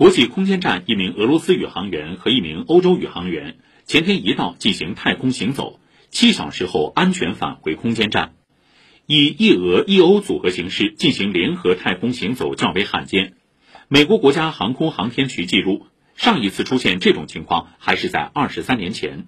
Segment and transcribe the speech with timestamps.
[0.00, 8.32] 国际空间站一名俄罗斯宇航员和一名欧洲宇航员前天一道进行太空行走，七小时后安全返回空间站。
[9.04, 13.34] 以一俄一欧组合形式进行联合太空行走较为罕见。
[13.88, 15.84] 美国国家航空航天局记录，
[16.16, 19.26] 上一次出现这种情况还是在二十三年前。